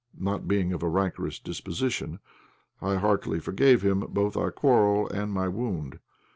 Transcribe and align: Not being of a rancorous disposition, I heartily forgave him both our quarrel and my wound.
Not 0.19 0.47
being 0.47 0.73
of 0.73 0.81
a 0.81 0.87
rancorous 0.89 1.37
disposition, 1.37 2.17
I 2.81 2.95
heartily 2.95 3.39
forgave 3.39 3.83
him 3.83 3.99
both 3.99 4.35
our 4.35 4.51
quarrel 4.51 5.07
and 5.07 5.31
my 5.31 5.47
wound. 5.47 5.99